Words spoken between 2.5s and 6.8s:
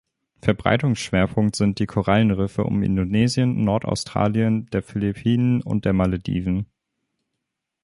um Indonesien, Nordaustralien, der Philippinen und der Malediven.